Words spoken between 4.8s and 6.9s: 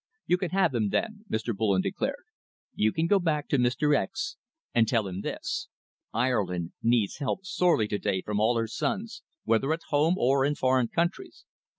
tell him this. Ireland